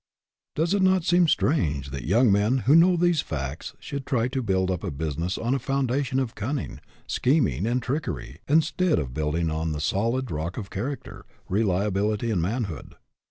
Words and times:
Does 0.55 0.73
it 0.73 0.81
not 0.81 1.03
seem 1.03 1.27
strange 1.27 1.91
that 1.91 2.05
young 2.05 2.31
men 2.31 2.57
who 2.65 2.75
know 2.75 2.97
these 2.97 3.21
facts 3.21 3.75
should 3.77 4.03
try 4.07 4.27
to 4.29 4.41
build 4.41 4.71
up 4.71 4.83
a 4.83 4.89
business 4.89 5.37
on 5.37 5.53
a 5.53 5.59
foundation 5.59 6.17
of 6.19 6.33
cunning, 6.33 6.79
scheming, 7.05 7.67
and 7.67 7.83
trickery, 7.83 8.39
instead 8.47 8.97
of 8.97 9.13
building 9.13 9.51
on 9.51 9.73
the 9.73 9.79
solid 9.79 10.31
rock 10.31 10.57
of 10.57 10.71
character, 10.71 11.23
reliability, 11.47 12.31
and 12.31 12.41
manhood? 12.41 12.95